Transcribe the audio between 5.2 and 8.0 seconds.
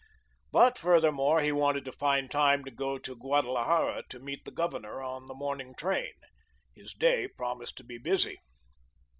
the morning train. His day promised to be